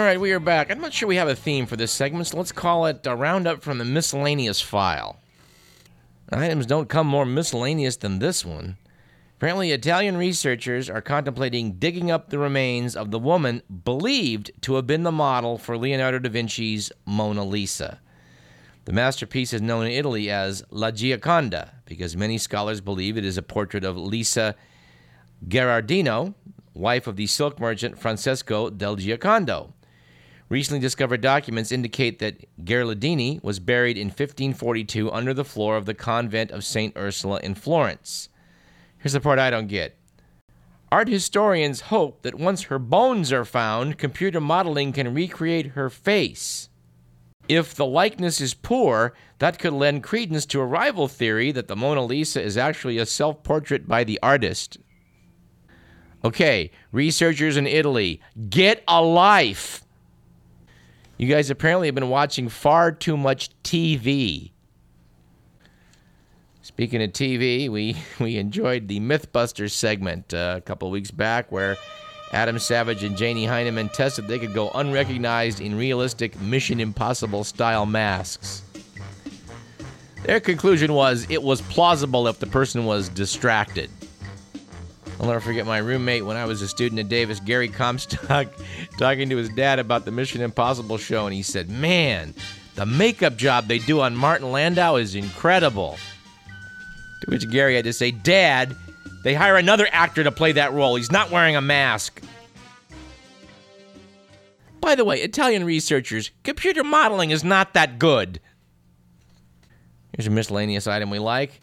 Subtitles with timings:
[0.00, 0.70] All right, we are back.
[0.70, 3.14] I'm not sure we have a theme for this segment, so let's call it a
[3.14, 5.18] roundup from the miscellaneous file.
[6.32, 8.78] Items don't come more miscellaneous than this one.
[9.36, 14.86] Apparently, Italian researchers are contemplating digging up the remains of the woman believed to have
[14.86, 18.00] been the model for Leonardo da Vinci's Mona Lisa.
[18.86, 23.36] The masterpiece is known in Italy as La Gioconda because many scholars believe it is
[23.36, 24.54] a portrait of Lisa
[25.46, 26.32] Gherardini,
[26.72, 29.74] wife of the silk merchant Francesco del Giocondo.
[30.50, 35.94] Recently discovered documents indicate that Gherardini was buried in 1542 under the floor of the
[35.94, 36.92] convent of St.
[36.96, 38.28] Ursula in Florence.
[38.98, 39.96] Here's the part I don't get.
[40.90, 46.68] Art historians hope that once her bones are found, computer modeling can recreate her face.
[47.48, 51.76] If the likeness is poor, that could lend credence to a rival theory that the
[51.76, 54.78] Mona Lisa is actually a self portrait by the artist.
[56.24, 59.84] Okay, researchers in Italy, get a life!
[61.20, 64.52] You guys apparently have been watching far too much TV.
[66.62, 71.76] Speaking of TV, we, we enjoyed the Mythbusters segment uh, a couple weeks back where
[72.32, 77.84] Adam Savage and Jamie Hyneman tested they could go unrecognized in realistic Mission Impossible style
[77.84, 78.62] masks.
[80.22, 83.90] Their conclusion was it was plausible if the person was distracted.
[85.20, 88.48] I'll never forget my roommate when I was a student at Davis, Gary Comstock,
[88.98, 92.34] talking to his dad about the Mission Impossible show, and he said, Man,
[92.74, 95.98] the makeup job they do on Martin Landau is incredible.
[97.20, 98.74] To which Gary had to say, Dad,
[99.22, 100.96] they hire another actor to play that role.
[100.96, 102.22] He's not wearing a mask.
[104.80, 108.40] By the way, Italian researchers, computer modeling is not that good.
[110.16, 111.60] Here's a miscellaneous item we like.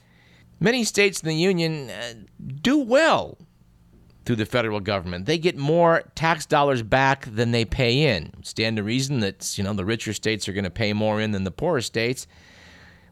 [0.60, 2.14] Many states in the Union uh,
[2.62, 3.40] do well
[4.28, 5.26] through the federal government.
[5.26, 8.34] They get more tax dollars back than they pay in.
[8.44, 11.32] Stand to reason that you know the richer states are going to pay more in
[11.32, 12.28] than the poorer states.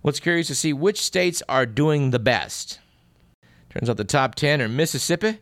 [0.01, 2.79] What's curious to see which states are doing the best.
[3.69, 5.39] Turns out the top 10 are Mississippi,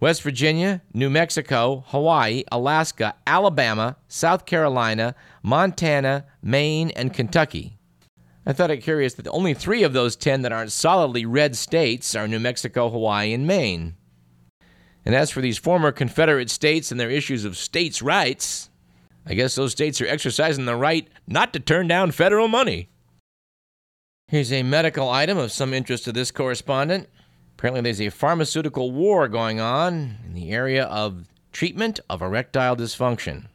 [0.00, 7.78] West Virginia, New Mexico, Hawaii, Alaska, Alabama, South Carolina, Montana, Maine, and Kentucky.
[8.44, 12.16] I thought it curious that only three of those 10 that aren't solidly red states
[12.16, 13.94] are New Mexico, Hawaii, and Maine.
[15.04, 18.70] And as for these former Confederate states and their issues of states' rights,
[19.26, 22.88] I guess those states are exercising the right not to turn down federal money.
[24.28, 27.08] Here's a medical item of some interest to this correspondent.
[27.58, 33.46] Apparently, there's a pharmaceutical war going on in the area of treatment of erectile dysfunction.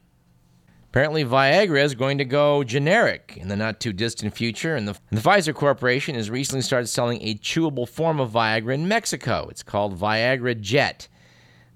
[0.89, 4.95] Apparently, Viagra is going to go generic in the not too distant future, and the,
[5.09, 9.47] and the, Pfizer Corporation has recently started selling a chewable form of Viagra in Mexico.
[9.49, 11.07] It's called Viagra Jet.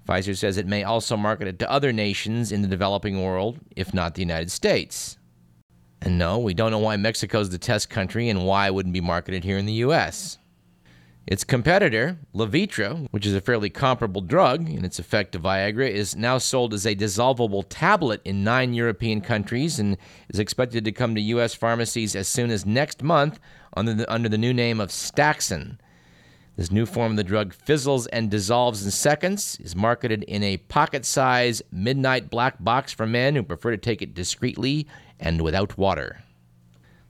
[0.06, 3.94] Pfizer says it may also market it to other nations in the developing world, if
[3.94, 5.18] not the United States.
[6.00, 8.92] And no, we don't know why Mexico is the test country and why it wouldn't
[8.92, 10.38] be marketed here in the U.S.
[11.24, 16.16] Its competitor, Levitra, which is a fairly comparable drug in its effect to Viagra, is
[16.16, 19.96] now sold as a dissolvable tablet in nine European countries and
[20.28, 21.54] is expected to come to U.S.
[21.54, 23.38] pharmacies as soon as next month
[23.76, 25.78] under the, under the new name of Staxyn.
[26.56, 30.58] This new form of the drug fizzles and dissolves in seconds, is marketed in a
[30.58, 34.86] pocket size midnight black box for men who prefer to take it discreetly
[35.18, 36.22] and without water.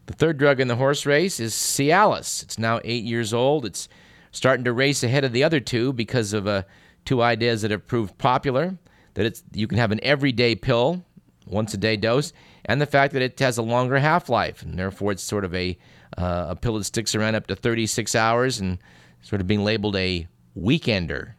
[0.06, 2.42] The third drug in the horse race is Cialis.
[2.42, 3.66] It's now eight years old.
[3.66, 3.88] It's
[4.30, 6.62] starting to race ahead of the other two because of uh,
[7.04, 8.78] two ideas that have proved popular
[9.14, 11.04] that it's you can have an everyday pill,
[11.46, 12.32] once a day dose,
[12.64, 15.54] and the fact that it has a longer half life, and therefore it's sort of
[15.54, 15.76] a
[16.16, 18.78] uh, a pill that sticks around up to 36 hours and
[19.22, 20.26] sort of being labeled a
[20.58, 21.32] weekender.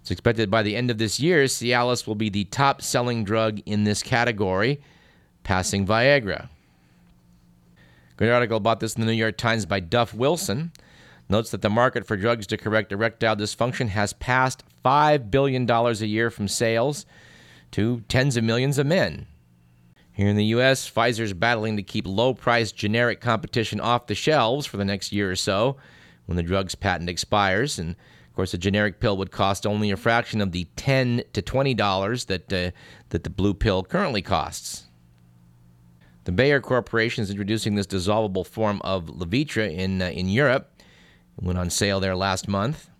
[0.00, 3.60] It's expected by the end of this year, Cialis will be the top selling drug
[3.66, 4.80] in this category,
[5.44, 6.48] passing Viagra.
[8.16, 10.72] Good article about this in the New York Times by Duff Wilson
[11.28, 15.92] notes that the market for drugs to correct erectile dysfunction has passed $5 billion a
[15.92, 17.04] year from sales
[17.72, 19.26] to tens of millions of men.
[20.12, 24.14] Here in the U.S., Pfizer is battling to keep low priced generic competition off the
[24.14, 25.76] shelves for the next year or so
[26.28, 27.78] when the drug's patent expires.
[27.78, 31.40] And of course, a generic pill would cost only a fraction of the 10 to
[31.40, 32.70] $20 that, uh,
[33.08, 34.84] that the blue pill currently costs.
[36.24, 40.70] The Bayer Corporation is introducing this dissolvable form of Levitra in, uh, in Europe.
[41.38, 42.90] It went on sale there last month.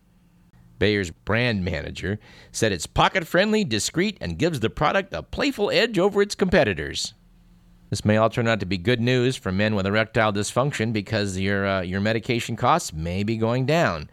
[0.79, 2.19] Bayer's brand manager
[2.51, 7.13] said it's pocket friendly, discreet, and gives the product a playful edge over its competitors.
[7.91, 11.39] This may all turn out to be good news for men with erectile dysfunction because
[11.39, 14.11] your, uh, your medication costs may be going down.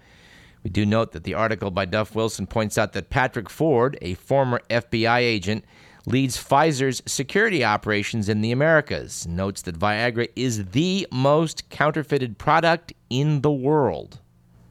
[0.63, 4.13] We do note that the article by Duff Wilson points out that Patrick Ford, a
[4.16, 5.66] former FBI agent,
[6.06, 12.94] leads Pfizer's security operations in the Americas, notes that Viagra is the most counterfeited product
[13.10, 14.19] in the world.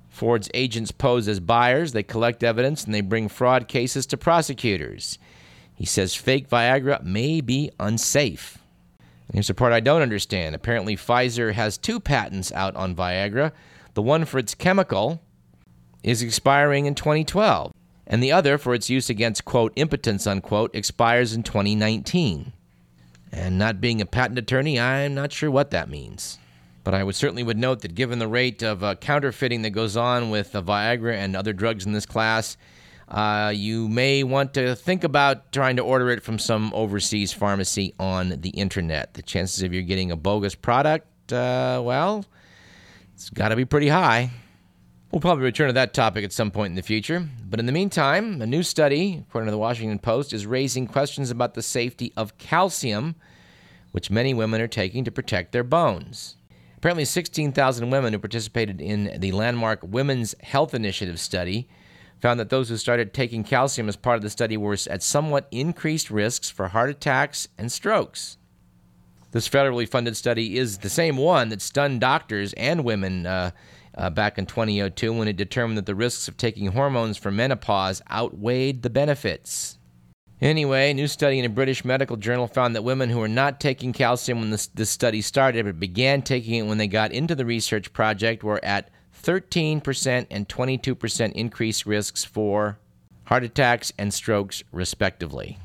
[0.08, 5.18] Ford's agents pose as buyers, they collect evidence, and they bring fraud cases to prosecutors.
[5.74, 8.58] He says fake Viagra may be unsafe.
[9.32, 10.54] Here's the part I don't understand.
[10.54, 13.52] Apparently, Pfizer has two patents out on Viagra.
[13.94, 15.22] The one for its chemical
[16.02, 17.72] is expiring in 2012,
[18.06, 22.52] and the other for its use against, quote, impotence, unquote, expires in 2019.
[23.32, 26.38] And not being a patent attorney, I'm not sure what that means.
[26.84, 29.96] But I would certainly would note that given the rate of uh, counterfeiting that goes
[29.96, 32.58] on with uh, Viagra and other drugs in this class,
[33.08, 37.94] uh, you may want to think about trying to order it from some overseas pharmacy
[37.98, 39.14] on the internet.
[39.14, 42.24] The chances of you getting a bogus product, uh, well,
[43.14, 44.30] it's got to be pretty high.
[45.10, 47.28] We'll probably return to that topic at some point in the future.
[47.48, 51.30] But in the meantime, a new study, according to the Washington Post, is raising questions
[51.30, 53.14] about the safety of calcium,
[53.92, 56.36] which many women are taking to protect their bones.
[56.78, 61.68] Apparently, 16,000 women who participated in the landmark Women's Health Initiative study
[62.24, 65.46] found that those who started taking calcium as part of the study were at somewhat
[65.50, 68.38] increased risks for heart attacks and strokes.
[69.32, 73.50] This federally funded study is the same one that stunned doctors and women uh,
[73.94, 78.00] uh, back in 2002 when it determined that the risks of taking hormones for menopause
[78.10, 79.78] outweighed the benefits.
[80.40, 83.60] Anyway, a new study in a British medical journal found that women who were not
[83.60, 87.34] taking calcium when this, this study started but began taking it when they got into
[87.34, 88.88] the research project were at
[89.24, 92.78] 13% and 22% increased risks for
[93.24, 95.58] heart attacks and strokes, respectively.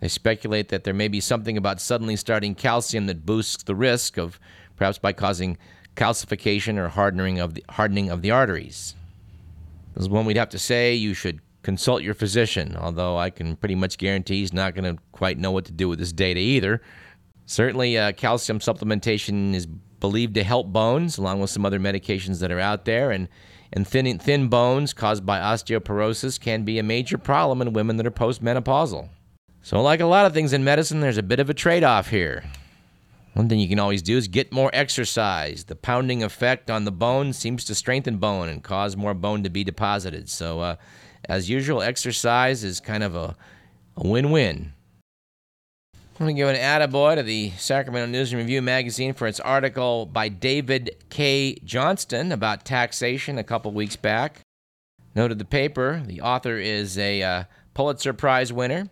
[0.00, 4.18] They speculate that there may be something about suddenly starting calcium that boosts the risk
[4.18, 4.38] of
[4.76, 5.58] perhaps by causing
[5.96, 8.94] calcification or hardening of the, hardening of the arteries.
[9.94, 13.56] This is one we'd have to say you should consult your physician, although I can
[13.56, 16.40] pretty much guarantee he's not going to quite know what to do with this data
[16.40, 16.80] either.
[17.44, 19.66] Certainly, uh, calcium supplementation is
[20.00, 23.28] believed to help bones, along with some other medications that are out there, and
[23.72, 28.06] and thin, thin bones caused by osteoporosis can be a major problem in women that
[28.06, 29.08] are postmenopausal.
[29.62, 32.10] So, like a lot of things in medicine, there's a bit of a trade off
[32.10, 32.42] here.
[33.34, 35.64] One thing you can always do is get more exercise.
[35.64, 39.50] The pounding effect on the bone seems to strengthen bone and cause more bone to
[39.50, 40.28] be deposited.
[40.28, 40.76] So, uh,
[41.28, 43.36] as usual, exercise is kind of a,
[43.96, 44.72] a win win.
[46.20, 49.40] I'm going to give an attaboy to the Sacramento News and Review magazine for its
[49.40, 51.54] article by David K.
[51.64, 54.42] Johnston about taxation a couple weeks back.
[55.14, 58.90] Noted the paper, the author is a uh, Pulitzer Prize winner.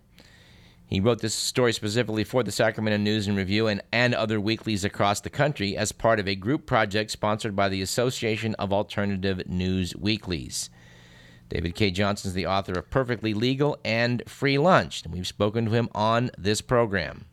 [0.87, 4.83] He wrote this story specifically for the Sacramento News and Review and, and other weeklies
[4.83, 9.47] across the country as part of a group project sponsored by the Association of Alternative
[9.47, 10.71] News Weeklies.
[11.49, 11.91] David K.
[11.91, 15.89] Johnston is the author of Perfectly Legal and Free Lunch, and we've spoken to him
[15.95, 17.25] on this program.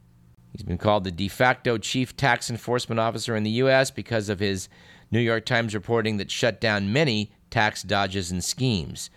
[0.51, 3.91] He's been called the de facto chief tax enforcement officer in the U.S.
[3.91, 4.69] because of his
[5.11, 9.09] New York Times reporting that shut down many tax dodges and schemes.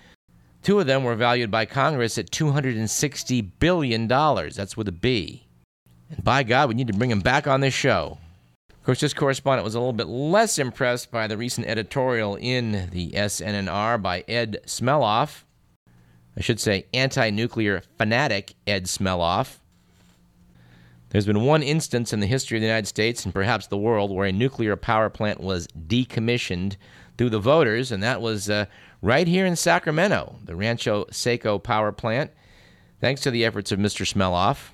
[0.63, 4.09] Two of them were valued by Congress at $260 billion.
[4.09, 5.47] That's with a B.
[6.11, 8.19] And by God, we need to bring him back on this show
[8.89, 13.11] course, this correspondent was a little bit less impressed by the recent editorial in the
[13.11, 15.43] SNNR by Ed Smeloff.
[16.35, 19.57] I should say anti nuclear fanatic Ed Smeloff.
[21.11, 24.11] There's been one instance in the history of the United States and perhaps the world
[24.11, 26.77] where a nuclear power plant was decommissioned
[27.19, 28.65] through the voters, and that was uh,
[29.03, 32.31] right here in Sacramento, the Rancho Seco power plant,
[33.03, 34.11] thanks to the efforts of Mr.
[34.11, 34.71] Smeloff.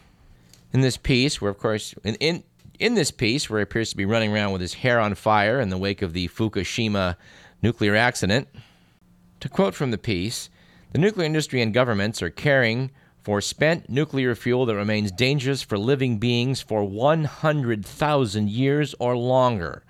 [0.73, 2.45] In this piece, where of course, in, in
[2.79, 5.61] in this piece, where he appears to be running around with his hair on fire
[5.61, 7.17] in the wake of the Fukushima
[7.63, 8.49] nuclear accident,
[9.41, 10.51] to quote from the piece,
[10.93, 12.91] the nuclear industry and governments are caring
[13.23, 19.83] for spent nuclear fuel that remains dangerous for living beings for 100,000 years or longer.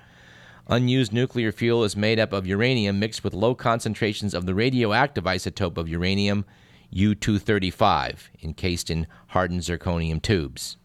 [0.68, 5.24] Unused nuclear fuel is made up of uranium mixed with low concentrations of the radioactive
[5.24, 6.44] isotope of uranium,
[6.90, 10.76] U 235, encased in hardened zirconium tubes.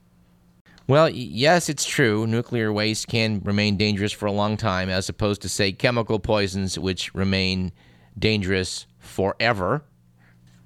[0.90, 2.26] Well, yes, it's true.
[2.26, 6.80] Nuclear waste can remain dangerous for a long time, as opposed to, say, chemical poisons,
[6.80, 7.72] which remain
[8.18, 9.84] dangerous forever.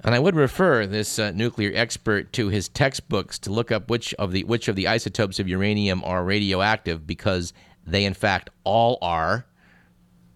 [0.01, 4.13] And I would refer this uh, nuclear expert to his textbooks to look up which
[4.13, 7.51] of the which of the isotopes of uranium are radioactive, because
[7.85, 9.45] they, in fact, all are.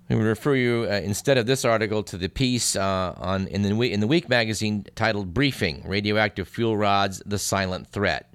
[0.09, 3.61] I would refer you uh, instead of this article to the piece uh, on in
[3.61, 8.26] the in the Week magazine titled "Briefing: Radioactive Fuel Rods: The Silent Threat."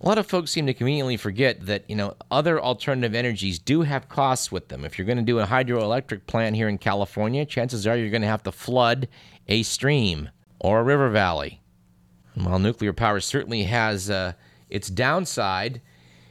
[0.00, 3.82] A lot of folks seem to conveniently forget that you know other alternative energies do
[3.82, 4.84] have costs with them.
[4.84, 8.22] If you're going to do a hydroelectric plant here in California, chances are you're going
[8.22, 9.08] to have to flood
[9.48, 11.60] a stream or a river valley.
[12.34, 14.34] And while nuclear power certainly has uh,
[14.70, 15.80] its downside,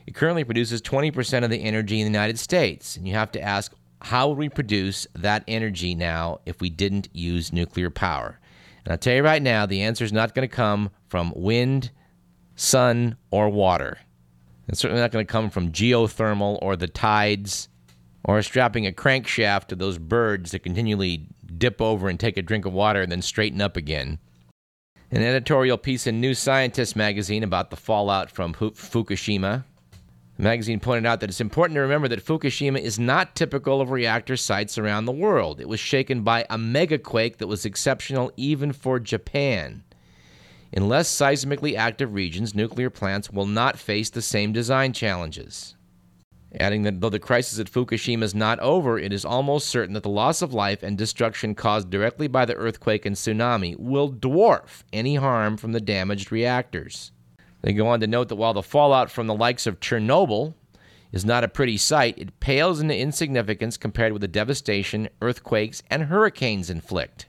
[0.06, 2.96] it currently produces 20% of the energy in the United States.
[2.96, 7.10] And you have to ask, how would we produce that energy now if we didn't
[7.12, 8.40] use nuclear power?
[8.86, 11.92] And I'll tell you right now, the answer is not going to come from wind,
[12.58, 14.00] sun, or water.
[14.68, 17.70] It's certainly not going to come from geothermal or the tides
[18.26, 22.66] or strapping a crankshaft to those birds that continually dip over and take a drink
[22.66, 24.20] of water and then straighten up again.
[25.10, 29.64] An editorial piece in New Scientist magazine about the fallout from Fukushima.
[30.36, 33.90] The magazine pointed out that it's important to remember that Fukushima is not typical of
[33.90, 35.62] reactor sites around the world.
[35.62, 39.84] It was shaken by a megaquake that was exceptional even for Japan.
[40.72, 45.76] In less seismically active regions, nuclear plants will not face the same design challenges.
[46.60, 50.04] Adding that though the crisis at Fukushima is not over, it is almost certain that
[50.04, 54.84] the loss of life and destruction caused directly by the earthquake and tsunami will dwarf
[54.94, 57.12] any harm from the damaged reactors.
[57.62, 60.54] They go on to note that while the fallout from the likes of Chernobyl
[61.12, 66.04] is not a pretty sight, it pales into insignificance compared with the devastation earthquakes and
[66.04, 67.28] hurricanes inflict.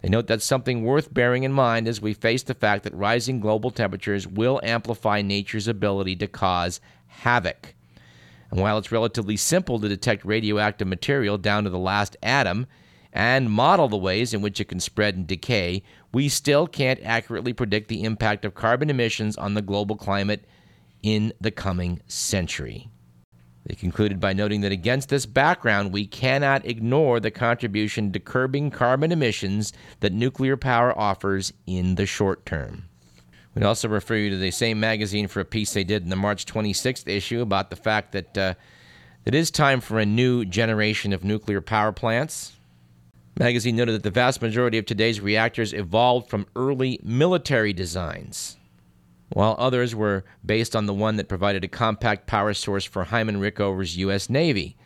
[0.00, 3.40] They note that's something worth bearing in mind as we face the fact that rising
[3.40, 7.74] global temperatures will amplify nature's ability to cause havoc.
[8.50, 12.66] And while it's relatively simple to detect radioactive material down to the last atom
[13.12, 17.52] and model the ways in which it can spread and decay, we still can't accurately
[17.52, 20.44] predict the impact of carbon emissions on the global climate
[21.02, 22.88] in the coming century.
[23.68, 28.70] They concluded by noting that against this background, we cannot ignore the contribution to curbing
[28.70, 32.88] carbon emissions that nuclear power offers in the short term.
[33.54, 36.16] We'd also refer you to the same magazine for a piece they did in the
[36.16, 38.54] March 26th issue about the fact that uh,
[39.26, 42.56] it is time for a new generation of nuclear power plants.
[43.38, 48.56] Magazine noted that the vast majority of today's reactors evolved from early military designs
[49.30, 53.40] while others were based on the one that provided a compact power source for Hyman
[53.40, 54.30] Rickover's U.S.
[54.30, 54.76] Navy.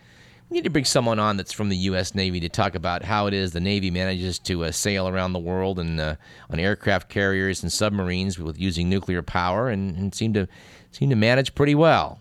[0.48, 2.14] We need to bring someone on that's from the U.S.
[2.14, 5.38] Navy to talk about how it is the Navy manages to uh, sail around the
[5.38, 6.16] world and uh,
[6.50, 10.46] on aircraft carriers and submarines with using nuclear power, and, and seem to
[10.90, 12.20] seem to manage pretty well.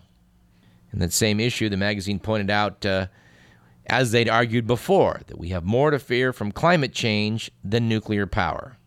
[0.92, 3.08] In that same issue, the magazine pointed out, uh,
[3.86, 8.26] as they'd argued before, that we have more to fear from climate change than nuclear
[8.26, 8.78] power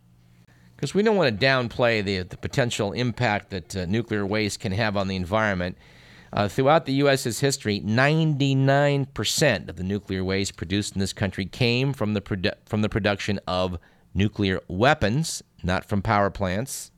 [0.85, 4.71] because we don't want to downplay the, the potential impact that uh, nuclear waste can
[4.71, 5.75] have on the environment.
[6.31, 11.91] Uh, throughout the U.S.'s history, 99% of the nuclear waste produced in this country came
[11.91, 13.79] from the, produ- from the production of
[14.13, 16.91] nuclear weapons, not from power plants.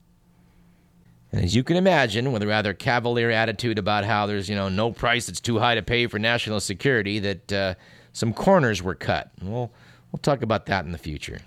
[1.32, 4.68] And as you can imagine, with a rather cavalier attitude about how there's you know
[4.68, 7.76] no price that's too high to pay for national security, that uh,
[8.12, 9.32] some corners were cut.
[9.42, 9.72] We'll
[10.12, 11.40] we'll talk about that in the future.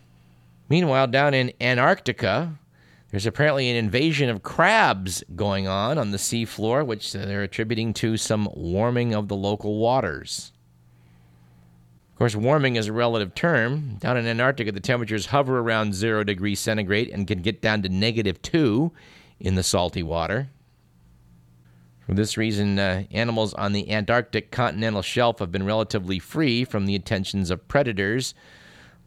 [0.70, 2.56] Meanwhile, down in Antarctica,
[3.10, 8.16] there's apparently an invasion of crabs going on on the seafloor, which they're attributing to
[8.16, 10.52] some warming of the local waters.
[12.12, 13.96] Of course, warming is a relative term.
[13.96, 17.88] Down in Antarctica, the temperatures hover around zero degrees centigrade and can get down to
[17.88, 18.92] negative two
[19.40, 20.50] in the salty water.
[22.06, 26.86] For this reason, uh, animals on the Antarctic continental shelf have been relatively free from
[26.86, 28.34] the attentions of predators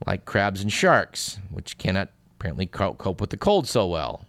[0.06, 4.26] like crabs and sharks, which cannot apparently cope with the cold so well.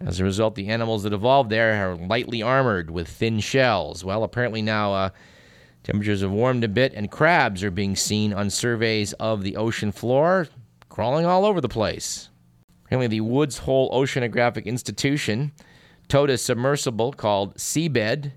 [0.00, 4.02] As a result, the animals that evolved there are lightly armored with thin shells.
[4.02, 5.10] Well, apparently now uh,
[5.82, 9.92] temperatures have warmed a bit, and crabs are being seen on surveys of the ocean
[9.92, 10.48] floor,
[10.88, 12.30] crawling all over the place.
[12.86, 15.52] Apparently, the Woods Hole Oceanographic Institution
[16.08, 18.32] towed a submersible called Seabed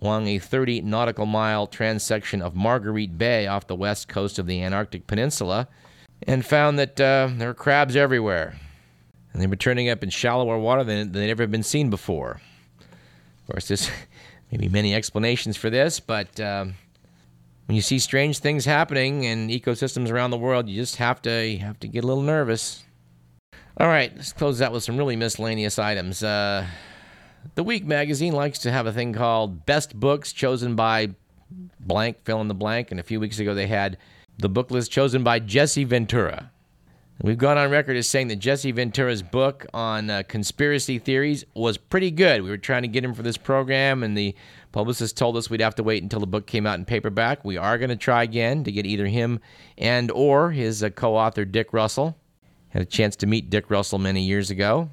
[0.00, 4.62] along a 30 nautical mile transsection of Marguerite Bay off the west coast of the
[4.62, 5.68] Antarctic Peninsula
[6.26, 8.58] and found that uh, there were crabs everywhere.
[9.32, 12.40] And they were turning up in shallower water than they'd ever been seen before.
[12.80, 13.90] Of course, there's
[14.50, 16.74] maybe many explanations for this, but um,
[17.66, 21.58] when you see strange things happening in ecosystems around the world, you just have to
[21.58, 22.84] have to get a little nervous.
[23.76, 26.22] All right, let's close out with some really miscellaneous items.
[26.22, 26.66] Uh,
[27.54, 31.10] the Week magazine likes to have a thing called Best Books chosen by
[31.78, 33.98] blank, fill in the blank, and a few weeks ago they had
[34.38, 36.52] the book list chosen by Jesse Ventura.
[37.20, 41.76] We've gone on record as saying that Jesse Ventura's book on uh, conspiracy theories was
[41.76, 42.42] pretty good.
[42.42, 44.36] We were trying to get him for this program, and the
[44.70, 47.44] publicist told us we'd have to wait until the book came out in paperback.
[47.44, 49.40] We are going to try again to get either him
[49.76, 52.16] and or his uh, co-author Dick Russell.
[52.68, 54.90] Had a chance to meet Dick Russell many years ago.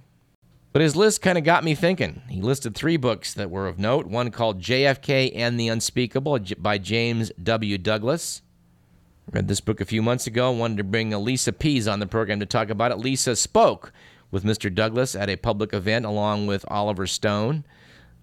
[0.73, 2.23] But his list kind of got me thinking.
[2.27, 4.07] He listed three books that were of note.
[4.07, 7.77] One called JFK and the Unspeakable by James W.
[7.77, 8.41] Douglas.
[9.31, 10.51] Read this book a few months ago.
[10.51, 12.97] Wanted to bring Lisa Pease on the program to talk about it.
[12.97, 13.91] Lisa spoke
[14.31, 14.73] with Mr.
[14.73, 17.65] Douglas at a public event along with Oliver Stone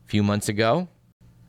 [0.05, 0.89] a few months ago.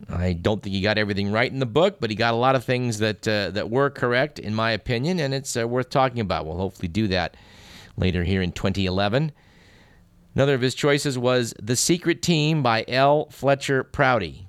[0.09, 2.55] I don't think he got everything right in the book, but he got a lot
[2.55, 6.19] of things that uh, that were correct, in my opinion, and it's uh, worth talking
[6.19, 6.45] about.
[6.45, 7.37] We'll hopefully do that
[7.95, 9.31] later here in 2011.
[10.35, 13.29] Another of his choices was The Secret Team by L.
[13.29, 14.47] Fletcher Prouty.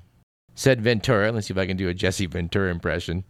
[0.54, 3.24] Said Ventura, let's see if I can do a Jesse Ventura impression.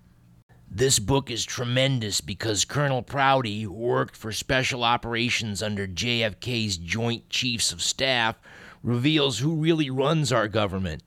[0.77, 7.31] This book is tremendous because Colonel Prouty, who worked for special operations under JFK's Joint
[7.31, 8.35] Chiefs of Staff,
[8.83, 11.05] reveals who really runs our government.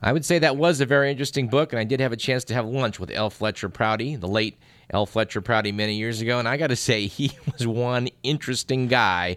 [0.00, 2.44] I would say that was a very interesting book, and I did have a chance
[2.44, 3.28] to have lunch with L.
[3.28, 5.04] Fletcher Prouty, the late L.
[5.04, 9.36] Fletcher Prouty, many years ago, and I got to say, he was one interesting guy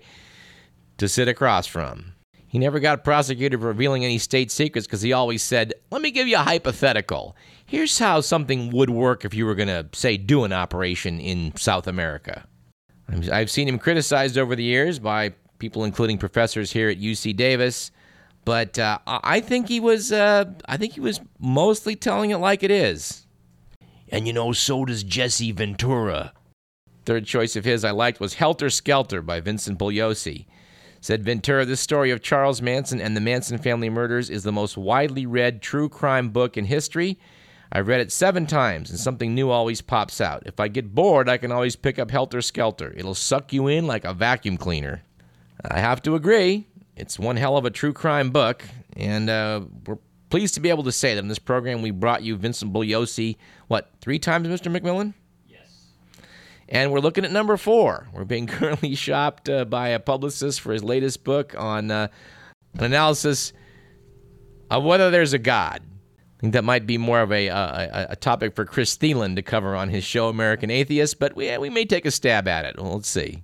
[0.97, 2.14] to sit across from.
[2.55, 6.09] He never got prosecuted for revealing any state secrets because he always said, Let me
[6.09, 7.35] give you a hypothetical.
[7.65, 11.53] Here's how something would work if you were going to, say, do an operation in
[11.57, 12.47] South America.
[13.29, 17.91] I've seen him criticized over the years by people, including professors here at UC Davis,
[18.45, 22.63] but uh, I think he was, uh, I think he was mostly telling it like
[22.63, 23.27] it is.
[24.07, 26.31] And you know, so does Jesse Ventura.
[27.03, 30.45] Third choice of his I liked was Helter Skelter by Vincent Bugliosi.
[31.05, 34.75] Said Ventura, this story of Charles Manson and the Manson family murders is the most
[34.75, 37.19] widely read true crime book in history.
[37.71, 40.41] I've read it seven times, and something new always pops out.
[40.47, 42.91] If I get bored, I can always pick up Helter Skelter.
[42.97, 45.03] It'll suck you in like a vacuum cleaner.
[45.63, 46.65] I have to agree.
[46.95, 48.63] It's one hell of a true crime book,
[48.97, 49.99] and uh, we're
[50.31, 53.37] pleased to be able to say that in this program we brought you Vincent Bugliosi,
[53.67, 54.75] what, three times, Mr.
[54.75, 55.13] McMillan?
[56.67, 58.07] And we're looking at number four.
[58.13, 62.07] We're being currently shopped uh, by a publicist for his latest book on uh,
[62.73, 63.53] an analysis
[64.69, 65.81] of whether there's a God.
[65.81, 69.41] I think that might be more of a, a, a topic for Chris Thielen to
[69.41, 72.77] cover on his show, American Atheist, but we, we may take a stab at it.
[72.77, 73.43] Well, let's see.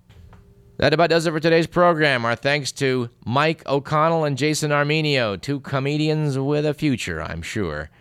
[0.77, 2.25] That about does it for today's program.
[2.25, 7.91] Our thanks to Mike O'Connell and Jason Armenio, two comedians with a future, I'm sure.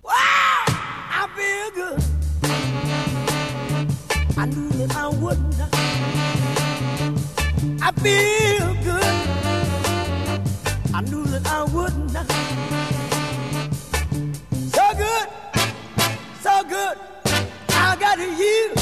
[0.04, 0.51] Wow!
[4.34, 5.68] I knew that I would not.
[7.82, 9.14] I feel good.
[10.94, 12.26] I knew that I would not.
[14.76, 15.28] So good,
[16.40, 16.96] so good.
[17.70, 18.72] I got you.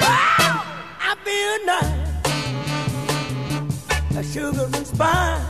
[0.00, 0.64] Wow,
[1.00, 2.08] I feel nice.
[4.16, 5.42] A sugar and spice.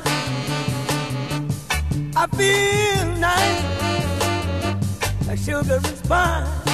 [2.16, 3.64] I feel nice.
[5.29, 6.68] A sugar and spice